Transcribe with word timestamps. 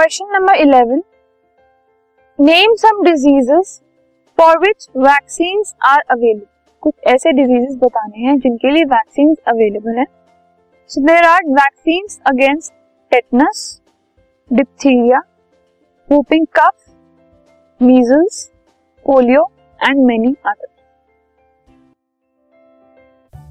Question 0.00 0.26
number 0.32 0.54
eleven 0.54 1.02
name 2.38 2.74
some 2.74 3.02
diseases 3.04 3.72
for 4.38 4.58
which 4.58 4.86
vaccine 4.96 5.62
are 5.86 6.00
available 6.10 6.46
कुछ 6.82 6.94
ऐसे 7.06 7.32
diseases 7.32 7.74
बताने 7.82 8.24
हैं 8.26 8.38
जिनके 8.38 8.70
लिए 8.70 8.84
वैक्सीन 8.92 9.34
अवेलेबल 9.48 9.98
है। 9.98 10.04
So 10.90 11.00
there 11.06 11.24
are 11.24 11.44
vaccine 11.48 12.06
against 12.26 12.72
tetanus 13.12 13.60
diphtheria 14.50 15.20
whooping 16.08 16.46
cough 16.58 16.74
measles 17.80 18.44
polio 19.06 19.44
and 19.80 20.04
many 20.06 20.34
other 20.46 20.66